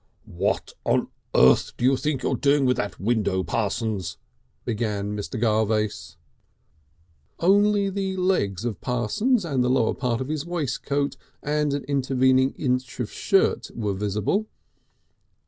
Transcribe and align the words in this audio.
"What 0.25 0.73
on 0.83 1.09
Earth 1.35 1.73
do 1.77 1.85
you 1.85 1.95
think 1.95 2.23
you 2.23 2.31
are 2.31 2.35
doing 2.35 2.65
with 2.65 2.77
that 2.77 2.99
window, 2.99 3.43
Parsons?" 3.43 4.17
began 4.65 5.15
Mr. 5.15 5.39
Garvace. 5.39 6.15
Only 7.39 7.87
the 7.91 8.17
legs 8.17 8.65
of 8.65 8.81
Parsons 8.81 9.45
and 9.45 9.63
the 9.63 9.69
lower 9.69 9.93
part 9.93 10.19
of 10.19 10.27
his 10.29 10.43
waistcoat 10.43 11.17
and 11.43 11.75
an 11.75 11.83
intervening 11.83 12.53
inch 12.57 12.99
of 12.99 13.11
shirt 13.11 13.69
were 13.75 13.93
visible. 13.93 14.47